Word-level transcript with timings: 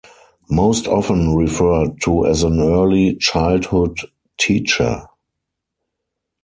Most 0.49 0.87
often 0.87 1.35
referred 1.35 2.01
to 2.05 2.25
as 2.25 2.41
an 2.41 2.59
early 2.59 3.13
childhood 3.17 3.99
teacher. 4.39 5.03